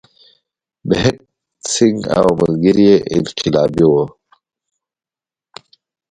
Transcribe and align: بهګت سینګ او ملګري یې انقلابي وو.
بهګت 0.87 1.17
سینګ 1.71 1.99
او 2.17 2.27
ملګري 2.39 2.83
یې 2.91 2.95
انقلابي 3.17 3.85
وو. 3.91 4.03